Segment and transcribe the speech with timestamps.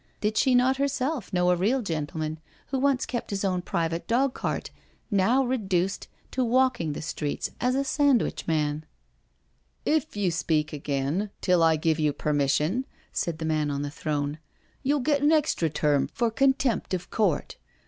[0.19, 4.33] Did she not herself know a real gentleman who once kept his own private dog
[4.33, 4.71] cart,
[5.11, 10.17] now reduced to walking the streets as a sandwich man I 94 NO SURRENDER If
[10.17, 14.39] you speak again, till I give you permission/* said the Man on the throne,"
[14.83, 17.57] youll get an extra term for contempt of court.